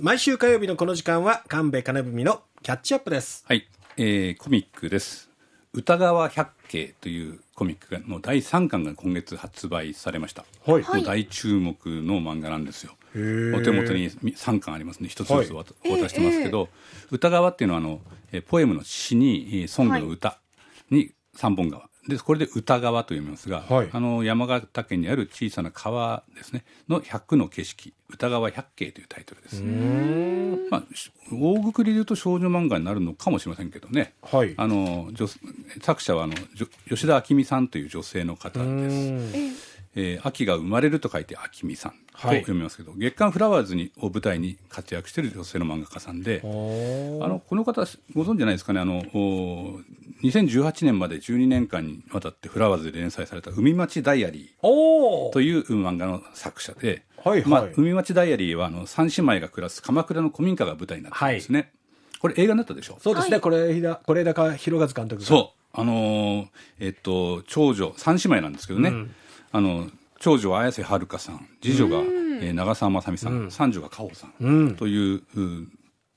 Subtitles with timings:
[0.00, 3.44] 毎週火曜日のこの時間は神戸金文のキャッチアップです。
[3.48, 3.66] はい、
[3.96, 5.28] えー、コミックです。
[5.72, 10.84] 歌川百景というコミックの第3巻が今月発売されました、はい。
[10.84, 12.92] もう大注目の漫画なんですよ。
[13.18, 13.60] ー。
[13.60, 15.08] お手元に3巻ありますね。
[15.08, 16.68] 一つずつお渡ししてますけど、
[17.10, 20.38] 歌川っていうのはあのえーポエムの詩にえーソングの歌
[20.92, 23.90] に三本川でこれで歌川と読みますが、はい。
[23.92, 26.64] あの山形県にある小さな川ですね。
[26.88, 27.92] の百の景色。
[28.08, 29.62] 歌川百景というタイトルです。
[30.70, 34.54] まあ、し大くくりで言うと少女漫画になるのかもしれませんけどね、はい。
[34.56, 35.26] あの女
[35.82, 36.34] 作者はあの
[36.88, 39.68] 吉田明美さんという女性の方です。
[39.94, 41.98] えー秋が生まれると書いて明美さんと
[42.28, 42.40] はい。
[42.40, 47.82] 読みますけど、月刊フラワーズにを舞台に活躍している女性の漫画家さんで、あのこの方
[48.14, 48.80] ご存知ないですかね？
[48.80, 49.80] あのお
[50.22, 57.48] 2018年まで12年間にわたってフラワーズで連載された「海町ダイアリー」という漫画の作者で、はいはい。
[57.48, 61.72] まあ、海町ダイアリーはあの三姉妹が暮らす鎌倉の古民家が舞台になってるんですね、
[62.18, 62.98] これ映画になったでしょ？
[63.00, 65.26] そうですね、これひだ是枝か広和監督が。
[65.28, 65.58] そう。
[65.80, 66.46] あのー
[66.80, 68.90] えっと長女三姉妹なんですけどね、
[69.52, 69.88] あの
[70.20, 75.68] 長女は綾瀬はるかさん次女が、えー長澤まさみさん、三女がかほさん、というう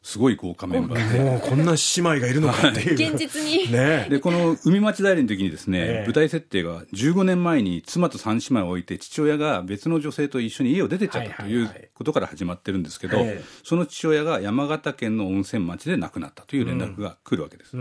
[0.04, 1.14] すごい豪華メンバー。
[1.14, 1.20] で。
[1.20, 2.94] もうこんな姉妹がいるのかっていう。
[3.14, 3.70] 現実に。
[3.72, 4.08] ね。
[4.10, 6.04] でこの海町代理の時にですね、ええ。
[6.06, 13.44] 舞台設定が15年前に妻と三姉妹を置いて父親が別の女性と一緒に家を出てっちゃったということから始まってるんですけど、ええ。
[13.64, 17.78] その父親が山形県の温泉町で亡くなったという連絡が来るわけです、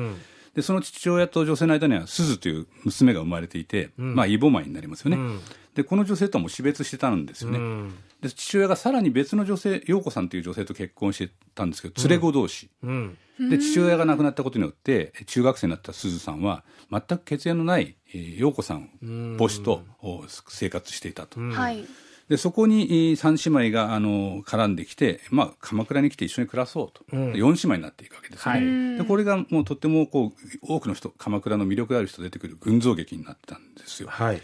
[0.54, 5.38] でその父親と女性の間には鈴という娘が生まれていて、まあ異母米になりますよね、
[5.74, 13.16] でこの女性とはもう死別してたんですよね、で父親がさらに別の女性陽子さんという女性と結婚してたんですけど連れ子同士、うん。
[13.48, 18.90] で父親が亡くなったことによって中学生になった鈴さんは全く血縁のない、えー陽子さん
[19.38, 21.86] 母子とお生活していたと、はい。
[22.30, 28.58] でそこにえー三姉妹があの絡んできて、まあ、鎌倉に来て一緒に暮らそうと、で四姉妹になっていくわけですね、は
[28.94, 28.98] い。
[28.98, 34.08] でこれがもうとってもこう多くの人鎌倉の魅力ある人出てくる群像劇になったんですよ。
[34.08, 34.40] はい。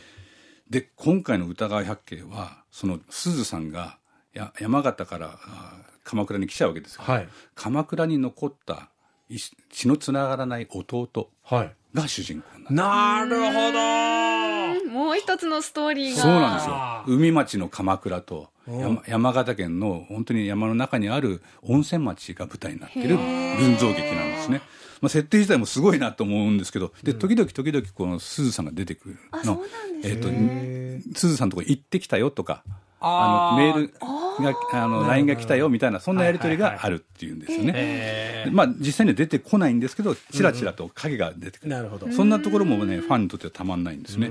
[0.68, 3.98] で今回の歌川百景はその鈴さんが
[4.34, 5.38] や山形から
[6.02, 7.28] 鎌倉に来ちゃうわけですよ、はい。
[7.54, 8.90] 鎌倉に残った
[9.28, 9.38] い
[9.70, 11.72] 血のつながらない弟はい。
[11.94, 14.05] が主人公なんですなるほど
[15.06, 16.22] もう一つのストーリーが。
[16.22, 24.60] そうなんですよ海町の鎌倉と山山形県の本当に山の中にある温泉町が舞台になっている群像劇なんですね。
[25.00, 30.98] まあ、設定自体もすごいなと思うんですけど、で時々時々この鈴さんが出てくるあ、そうのなんですえね。
[30.98, 32.64] っと鈴さんのとこ行ってきたよとか
[33.00, 37.72] あーあのメールがあの LINE が来たよみたいなそんなやり取りがあるっていうんですよね。
[37.74, 42.10] えでまあ、実際には出てこないんですけどちらちらと影が出てくる、なるほど。
[42.10, 44.30] そんなところもねファンにとってはたまんないんですね。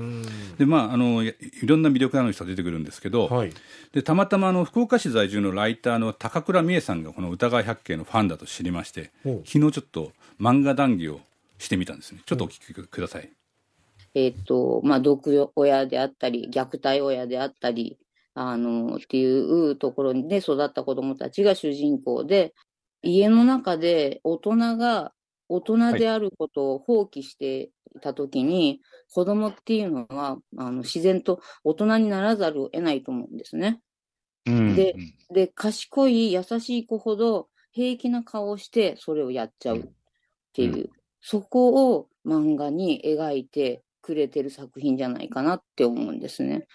[0.58, 1.28] でまああのい
[1.62, 3.52] いろんな魅力ある人が出てくるんですけど、はい。
[3.92, 11.20] でたまたまあの福岡市在住のライターの高倉美恵さんがこの歌川百景のファンだと知りまして昨日ちょっと漫画談義を
[11.58, 12.20] してみたんですね。
[12.26, 13.30] ちょっとお聞きください。
[14.14, 17.98] えっと、まあ、毒親であったり、虐待親であったり、
[18.36, 22.54] あの、っていうところで育った子供たちが主人公で、
[23.02, 25.14] 家の中で大人が
[25.48, 28.82] 大人であることを放棄していたときに、
[29.12, 33.80] 子供っていうのは、あの、自然と大人にならざるを得ないと思うんですね。
[34.66, 39.82] でで、賢い優しい子ほど平気な顔をしてそれをやっちゃうっ
[40.54, 46.66] ていう、そこを漫画に描いてくれてる作品じゃないかなって思うんですね。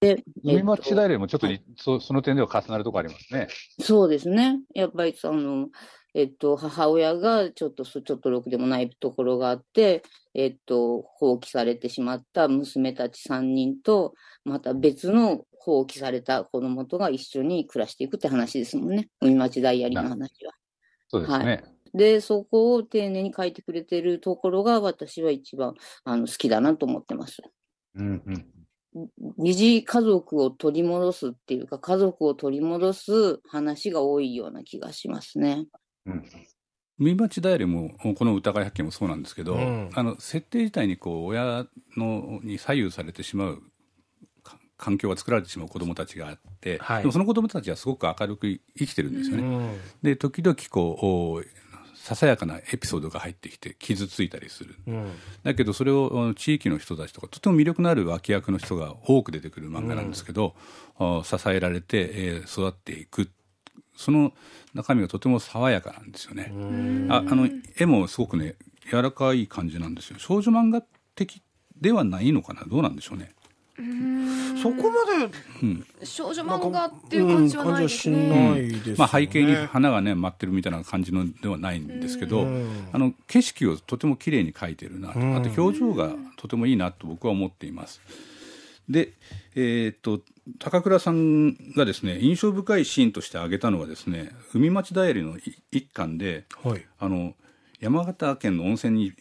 [0.00, 3.48] で、え海っと町大連もちょっとに、そその点では重なるところありますね。
[3.80, 4.60] そうですね。
[4.74, 5.68] やっぱりその、
[6.14, 10.02] えっと、母親がちょっとそ、ちょっとろくでもないところがあって、
[10.34, 19.08] えっと、放棄されてしまった娘たち3人と、また別の放棄された子供とが一緒に暮らしていくって話ですもんね。
[19.20, 20.52] 海町ダイアリーの話は。
[21.08, 21.64] そうですね。
[21.92, 25.74] で、そこを丁寧に書いてくれてるところが私は一番
[26.04, 27.42] あの好きだなと思ってます。
[27.96, 28.59] うんうん。
[29.38, 35.66] 疑似家族を取り戻すっていうか、家族を取り戻す話が多いような気がしますね。
[36.06, 36.24] うん
[37.02, 41.66] 海町ダイヤルもこの歌川百景もそうなんですけど、うんあの設定自体にこう親
[41.96, 43.62] のに左右されてしまう
[44.42, 49.42] か環境が作られてしまう子どもたちがあって、はいでもその子どもたちはすごく明るく生きてるんですよね。
[49.42, 51.42] うんで時々こうお
[52.02, 55.10] ささやかなエピソードが入ってきて傷ついたりする、うん。
[55.42, 60.54] だけどそれを地域の人たちとかとても魅力のある脇役の人が多く出てくる漫画なんですけど、
[60.98, 63.30] あ支えられて、えー育っていく。
[63.94, 64.32] その
[64.72, 66.50] 中身がとても爽やかなんですよね。
[67.10, 68.56] ああの絵もすごくね
[68.90, 70.18] 柔らかい感じなんですよ。
[70.18, 70.82] 少女漫画
[71.14, 71.42] 的
[71.78, 72.64] ではないのかな？
[72.66, 73.34] どうなんでしょうね
[74.62, 75.32] そこまで、
[75.62, 78.94] うん少女漫画っていう感じはないですね。
[78.96, 82.46] まあ、背景に花がね舞ってるみたいな感じのではないんですけど、
[82.92, 88.00] あの景色をとても綺麗に描いてるなと、うんあと表情がとてもいいなと僕は思っています。
[88.88, 89.12] で、
[89.54, 90.20] えーっと
[90.58, 96.84] 高倉さんがですね印象深いシーンとして挙げたのはですね海町ダイアリーのい一巻ではい。
[96.98, 97.34] あの
[97.80, 99.12] 山形県の温泉に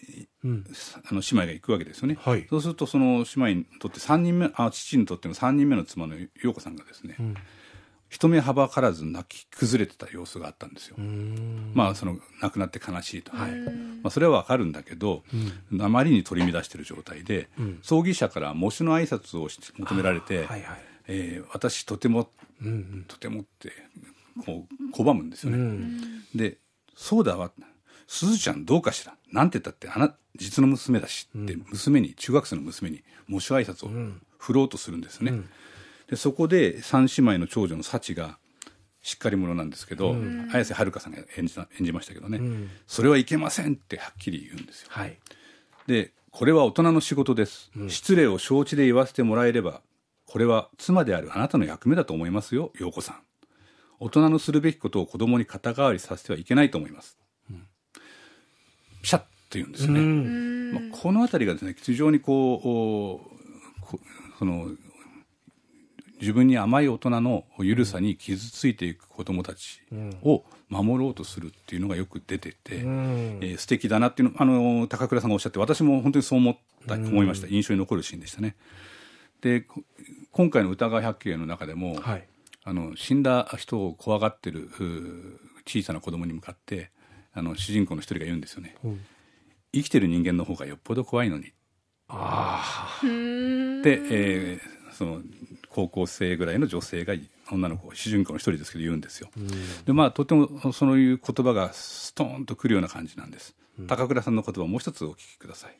[0.43, 0.63] うん。
[1.09, 7.35] あの姉妹が行くわけですよね、はいそうするとその姉妹にとって三人目あ父にとっての3人目の妻の陽子さんがですね、ん
[8.09, 11.71] 人目はばからず泣き崩れてた様子があったんですよ、うん。
[11.75, 13.51] まあその亡くなって悲しいと、はい。
[13.51, 15.23] まあ、それはわかるんだけど、
[15.79, 20.81] あまりに取り乱している状態で、ん葬儀社から喪主の挨拶をし求められて、はいはい。
[21.07, 22.31] えー私とても
[22.61, 23.05] うんうん。
[23.07, 23.73] とてもって
[24.43, 26.01] こう拒むんですようね、ん。
[26.33, 26.57] で
[26.95, 27.51] 「そうだわ
[28.11, 29.13] すずちゃんどうかしら？
[29.31, 35.43] なんて言ったってあな実の娘だし」って娘に中学生の娘に喪主挨拶を振ろうとするんですね、
[36.07, 38.39] でそこで三姉妹の長女の幸が
[39.03, 40.15] しっかり者なんですけど、
[40.51, 44.87] 綾瀬はるかさんが演じた演じましたけどね、んそれはいけませんってはっきり言うんですよ。
[44.89, 45.19] はい。
[45.85, 49.81] でこれは大人の仕事です、失礼を承知で言わせてもらえれば
[50.25, 53.21] これは妻であるあなたの役目だと思いますよ陽子さん。
[53.99, 57.28] 大人のするべきことを子供に肩代わりさせてはいけないと思います、ピ
[59.03, 63.21] シャッと言うんですよね、まあ、この辺りがですね非常にこ
[63.93, 63.97] う
[64.37, 64.67] その
[66.21, 69.81] 自分に甘い大人の緩さに傷ついていく子供たち
[70.21, 73.39] を守ろうとするっていうのがよく出てて、うん。
[73.41, 76.57] えー素敵だなっていうのあの高倉さんがおっしゃって私も本当にそう思っ
[76.87, 78.55] た、思いました印象に残るシーンでしたね
[79.41, 79.65] で
[80.31, 82.27] 今回の歌川百景の中でも、はい。
[82.65, 84.69] あの死んだ人を怖がってる
[85.65, 86.91] 小さな子供に向かって
[87.33, 89.05] あの主人公の一人が言うんですよね、うん。
[89.73, 91.53] 生きてる人間の方がよっぽど怖いのに。
[92.07, 93.79] あうー。
[93.79, 95.21] んで、えーその
[95.69, 97.13] 高校生ぐらいの女性が
[97.49, 99.29] 女の子主人公の一人ですけど言うんですよ、
[99.85, 103.55] でまあとてもそういう言葉がストーンとくるような感じなんです、
[103.87, 105.79] 高倉さんの言葉をもう一つお聞きください。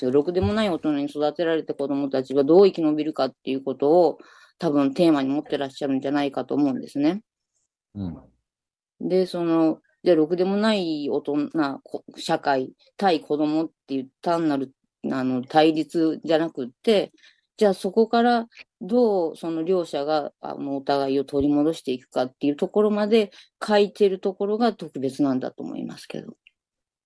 [0.00, 4.18] ろくでもない大人に育てられた子供たちがどう生き延びるかっていうことを
[4.58, 7.22] 多分テーマに持ってらっしゃるんじゃないかと思うんですね。
[7.94, 8.18] うん。
[9.00, 11.50] で、その、じゃあろくでもない大人、
[12.16, 14.72] 社会、対子供っていう単なる
[15.10, 17.12] あの対立じゃなくって、
[17.56, 18.46] じゃあそこから
[18.80, 23.30] どうその両者があのお互いを取り戻していくかっていうところまで
[23.66, 26.34] 書いてるところが特別なんだと思いますけど。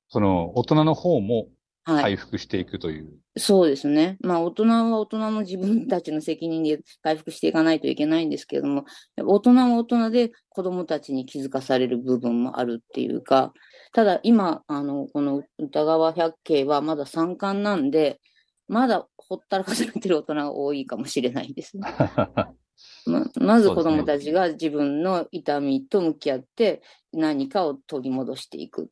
[0.08, 1.46] その、大人の方も。
[1.84, 3.10] 回復していくという。
[3.36, 4.16] そうですね。
[4.20, 8.84] まあ、大人は大人の自分たちの責任で回復していかないといけないんですけれども、
[9.16, 13.52] 大人は大人で子供たちに気づかされる部分もあるっていうか、
[13.92, 18.20] ただ今、あの、この歌川百景はまだ三巻なんで、
[18.68, 21.82] まだほったらかされてる大人が多いかもしれないですね。
[23.06, 26.82] ままず子供たちが自分の痛みと向き合って
[27.12, 28.90] 何かを取り戻していく。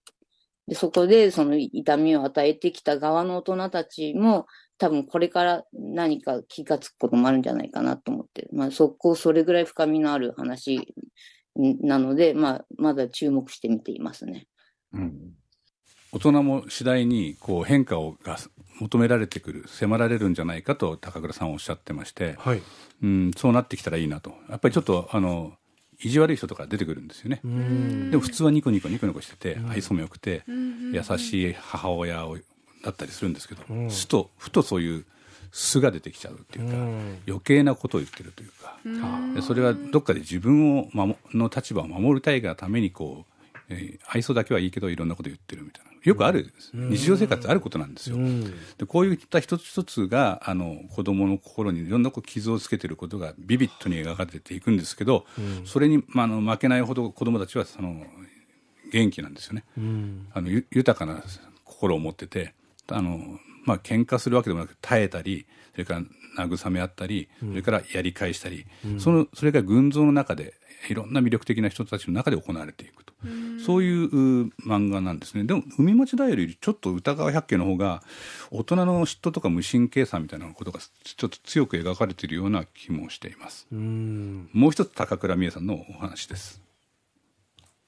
[0.69, 4.47] でそこでその痛みを与えてきた側の大人たちも
[4.79, 10.94] 多分これから何か気がつくこともあるんじゃないかなと思って、まあそこ、それぐらい深みのある話
[11.56, 14.47] なので、まあまだ注目して見ていますね。
[14.93, 15.32] うん。
[16.12, 18.38] 大人も次第にこう変化をが
[18.81, 22.62] 求められてくる迫られるんじゃないかと高倉さんはおっしゃってまして、はい。
[23.03, 25.53] うん、そうなってきたらいいなとやっぱりちょっとあの
[26.00, 28.11] 意地悪い人とか出てくるんですよね、うん。
[28.11, 32.38] でも普通はニコニコニコニコしてて、愛想もよくて、ん優しい母親を
[32.85, 33.90] だったりするんですけど、ん。
[33.90, 35.05] ふとふとそういう
[35.50, 37.19] 素が出てきちゃうっていうか、うん。
[37.26, 38.78] 余計なことを言ってるというか、
[39.35, 48.17] でそれはどっかで自分を守の立場を守りたいがためにこう、えー愛想だけはいいけどいろんなこと言ってるみたいなよくある、日常生活あることなんですよ。
[48.17, 48.45] うん。
[48.76, 55.26] でこういった一つ一つがあの子供の心にいろんなこう傷をつけていることがビビッドに描かれていくんですけど、
[55.64, 58.05] それに、まあ、あの負けないほど子供たちはその
[58.93, 59.64] 元気なんですよね。
[59.76, 60.26] うん。
[60.33, 61.23] あのゆ豊かな
[61.64, 62.55] 心を持ってて
[62.88, 66.02] あの、まあ喧嘩するわけでもなく耐えたりそれから
[66.47, 68.66] 慰め合ったり、それからやり返したり、
[68.99, 70.54] そのそれが群像の中で
[70.88, 73.12] いろんな魅力的な人たちの中で行われていくと、
[73.64, 75.45] そういうう漫画なんですね。
[75.45, 78.02] でも海町だよりちょっと歌川百景の方が
[78.50, 83.66] 大人の嫉妬とか無神経さみたいなことがちょっと強く描かれているような気もしています。
[83.73, 84.49] うん。
[84.52, 86.62] もう一つ高倉美恵さんのお話です。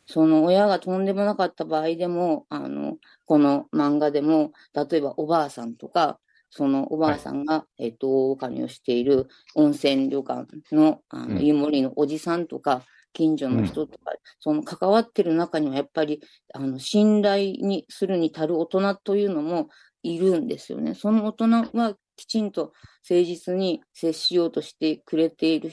[0.07, 6.19] その親がとんでもなかった場合でも、あの、この漫画でも、例えばおばあさんとか、
[6.50, 16.21] そのおばあさんが、えっと、加入している温泉旅館の、あの、うん湯守のおじさんとか、近所の人とか、その関わってる中にはやっぱり、
[16.54, 19.69] あの、信頼にするに足る大人というのも、
[20.02, 20.95] いるんですよね。
[20.95, 22.73] その大人はきちんと
[23.09, 25.73] 誠実に接しようとしてくれている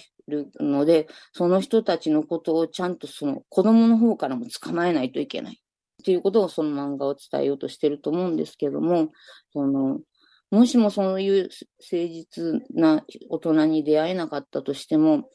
[0.59, 5.61] ので、その人たちのことをちゃんとその子供の方からも捕まえないといけない。
[6.01, 9.09] っていうことをその漫画を伝えようとしてると思うんですけども、
[9.51, 9.99] その、
[10.49, 11.51] もしもそういう誠
[11.91, 15.29] 実な大人に出会えなかったとしても、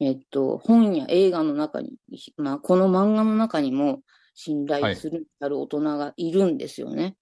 [0.00, 1.92] えっと、本や映画の中に、
[2.36, 4.00] まあ、この漫画の中にも
[4.34, 7.16] 信頼するある大人がいるんですよね。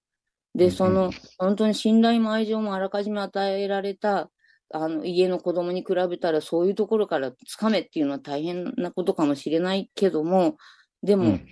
[0.55, 4.31] で、その、本当に信頼も愛情もあらかじめ与えられた、
[4.71, 10.57] あの、家の子供に比べたら、そういうところからつかめっていうのは大変なことかもしれないけども、
[11.03, 11.47] でも、うん、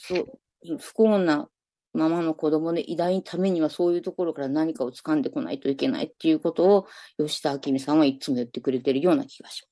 [0.00, 1.48] そう、不幸な
[1.92, 6.86] ままの子供でいないためにはそういうところから何かを掴んでこないといけないっていうことを
[7.18, 9.70] 吉田明美さんはいつも言ってくれてるような気がします。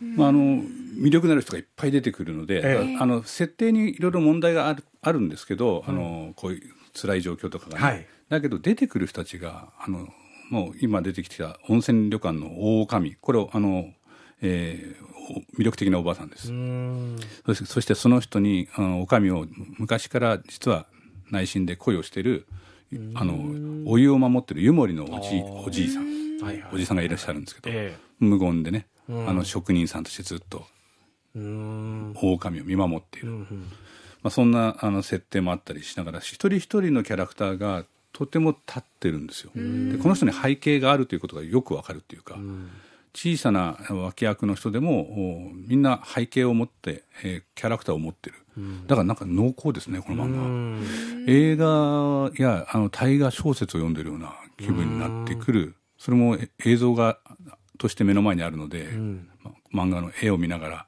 [0.00, 10.06] まあ、あの魅力のある人がいっぱい出てくるので、ええ、あの設定にいろいろ問題があるあるんですけど、うん、あのこういう辛い状況とかがね、はい、だけど出てくる人たちがあの
[10.50, 13.92] もう今出てきた温泉旅館の大女将これをあの、
[14.42, 16.52] えー、魅力的なおばあさんです。
[17.66, 19.46] そしてその人にあの女将を
[19.78, 20.86] 昔から実は
[21.30, 22.46] 内心で恋をしている
[23.14, 26.04] あのお湯を守ってる湯守のおじおじいさん、
[26.40, 30.66] はいはい、おじさんがいらっしゃるんですけど、えー、無言でねあの職人さんとしてずっと
[31.34, 33.46] 狼を見守っている、ま
[34.24, 39.50] あ、そんなあの設定もあったりしながら一人一人のキャラクターがとても立ってるんですよ。
[39.54, 42.38] でこの人に背景があるということがよくわかるっていうか
[43.16, 48.36] 小さな脇役の人でもみんな背景を持って、えー、キャラクターを持ってる。
[48.86, 50.84] だからなんか濃厚ですねこの漫
[51.26, 55.76] 画映画やあの大河小説を読んでるような気分になってくる。
[55.98, 57.18] それも映像が
[57.78, 59.28] として目の前にあるので、うん、
[59.72, 60.86] 漫画の絵を見ながら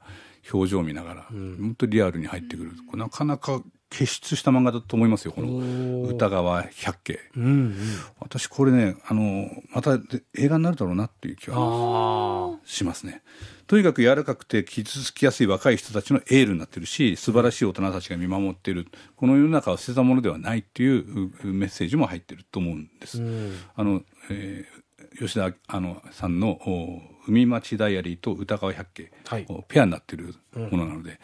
[0.51, 2.73] 表情を見ながら、うん、本当リアルに入ってくる。
[2.93, 7.75] なかなか傑出した漫画だと思いますよこの歌川百景、うんうん、
[8.19, 9.97] 私これねあのまた
[10.35, 13.23] 映画になるだろうなっていう気はしますね。
[13.65, 18.87] とにかく柔らかくて傷つきやすい若い人たちのエールになってるし素晴らしい大人たちが見守っている。
[19.15, 26.59] この世の中は捨てたものではないっていうメッセージも入ってると思うんです、うん、あの、えー吉田あのさんの
[27.27, 31.17] 「海町ダイアリー」と「歌川百景」はい、ペアになっているものなので、うん、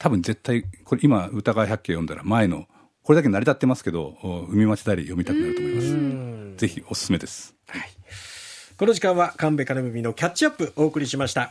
[0.00, 2.66] 多分絶対これ今歌川百景読んだら前の
[3.02, 4.16] これだけ成り立ってますけど
[4.50, 6.30] 「海町ダイアリー」読みたくなると思います。
[6.60, 7.88] ぜひおすすめです、はい、
[8.76, 11.48] この時間は神戸金文のキャッチアップお送りしました